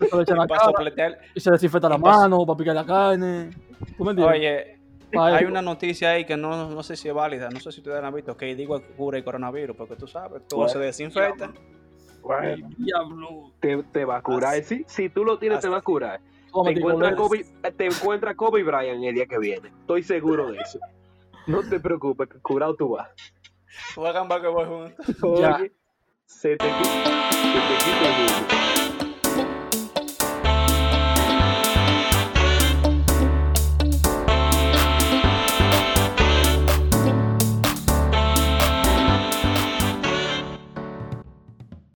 Se 0.00 0.08
lo 0.14 0.20
echa 0.22 0.32
en 0.32 0.38
la 0.38 0.46
cara 0.94 1.18
y 1.34 1.40
se 1.40 1.50
desinfecta 1.50 1.88
la 1.88 1.98
mano 1.98 2.44
para 2.44 2.56
picar 2.58 2.74
la 2.74 2.84
carne. 2.84 3.50
¿Tú 3.96 4.04
me 4.04 4.10
entiendes? 4.10 4.36
Oye, 4.38 4.73
hay 5.20 5.44
una 5.44 5.62
noticia 5.62 6.10
ahí 6.10 6.24
que 6.24 6.36
no, 6.36 6.68
no 6.70 6.82
sé 6.82 6.96
si 6.96 7.08
es 7.08 7.14
válida, 7.14 7.48
no 7.50 7.60
sé 7.60 7.72
si 7.72 7.80
ustedes 7.80 8.00
la 8.00 8.08
han 8.08 8.14
visto, 8.14 8.36
que 8.36 8.54
digo 8.54 8.78
que 8.80 8.86
cubre 8.94 9.18
el 9.18 9.24
coronavirus, 9.24 9.76
porque 9.76 9.96
tú 9.96 10.06
sabes, 10.06 10.46
todo 10.48 10.60
Bueno, 10.60 10.72
se 10.72 10.78
desinfecta. 10.78 11.52
Ay, 12.40 12.62
diablo. 12.78 13.52
te, 13.60 13.82
te 13.84 14.04
va 14.04 14.16
a 14.16 14.22
curar. 14.22 14.54
Así- 14.54 14.84
Si, 14.86 15.02
si 15.04 15.08
tú 15.10 15.24
lo 15.24 15.38
tienes, 15.38 15.60
te 15.60 15.68
va 15.68 15.78
a 15.78 15.82
curar. 15.82 16.20
Te 16.64 16.70
encuentra, 16.70 17.16
Kobe, 17.16 17.44
te 17.76 17.86
encuentra 17.86 18.34
Kobe 18.34 18.62
Bryant 18.62 19.02
el 19.04 19.14
día 19.14 19.26
que 19.26 19.38
viene. 19.38 19.68
Estoy 19.80 20.02
seguro 20.02 20.50
de 20.52 20.58
eso. 20.60 20.78
No 21.46 21.62
te 21.68 21.80
preocupes, 21.80 22.28
que 22.28 22.38
curado 22.38 22.74
tú 22.76 22.90
vas. 22.90 23.10
Que 24.40 24.48
voy 24.48 24.64
juntos. 24.64 25.22
Oye, 25.58 25.72
se 26.26 26.56
te 26.56 26.64
quita, 26.64 27.30
se 27.30 27.58
te 27.60 27.84
quita 27.84 28.08
el 28.08 28.32
mundo. 28.32 28.73